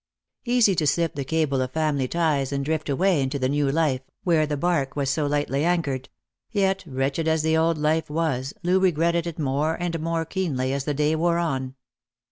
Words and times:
Easy 0.45 0.73
to 0.73 0.87
slip 0.87 1.13
the 1.13 1.23
cable 1.23 1.61
of 1.61 1.73
family 1.73 2.07
ties 2.07 2.51
and 2.51 2.65
drift 2.65 2.89
away 2.89 3.21
into 3.21 3.37
the 3.37 3.47
new 3.47 3.71
life, 3.71 4.01
where 4.23 4.47
the 4.47 4.57
barque 4.57 4.95
was 4.95 5.11
so 5.11 5.27
lightly 5.27 5.63
anchored. 5.63 6.09
Yet, 6.51 6.83
wretched 6.87 7.27
as 7.27 7.43
the 7.43 7.55
old 7.55 7.77
life 7.77 8.09
was, 8.09 8.51
Loo 8.63 8.79
regretted 8.79 9.27
it 9.27 9.37
more 9.37 9.75
and 9.79 9.99
more 9.99 10.25
keenly 10.25 10.73
as 10.73 10.85
the 10.85 10.95
day 10.95 11.15
wore 11.15 11.37
on. 11.37 11.75